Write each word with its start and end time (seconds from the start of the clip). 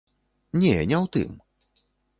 Не, 0.61 0.71
не 0.89 0.97
ў 1.03 1.05
тым. 1.17 1.39